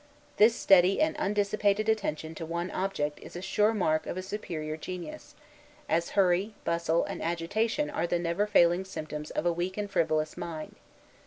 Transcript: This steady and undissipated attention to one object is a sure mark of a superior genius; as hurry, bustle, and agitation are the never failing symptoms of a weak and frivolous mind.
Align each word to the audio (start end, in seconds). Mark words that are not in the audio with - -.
This 0.37 0.55
steady 0.55 0.99
and 0.99 1.15
undissipated 1.19 1.87
attention 1.87 2.33
to 2.33 2.43
one 2.43 2.71
object 2.71 3.19
is 3.19 3.35
a 3.35 3.41
sure 3.43 3.71
mark 3.71 4.07
of 4.07 4.17
a 4.17 4.23
superior 4.23 4.75
genius; 4.75 5.35
as 5.87 6.09
hurry, 6.17 6.55
bustle, 6.63 7.03
and 7.03 7.21
agitation 7.21 7.87
are 7.87 8.07
the 8.07 8.17
never 8.17 8.47
failing 8.47 8.83
symptoms 8.83 9.29
of 9.29 9.45
a 9.45 9.53
weak 9.53 9.77
and 9.77 9.91
frivolous 9.91 10.35
mind. 10.35 10.75